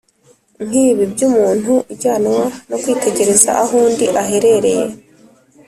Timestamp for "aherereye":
4.21-4.85